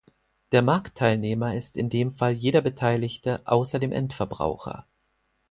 [0.51, 4.87] Der Marktteilnehmer ist in dem Fall jeder Beteiligte außer dem Endverbraucher.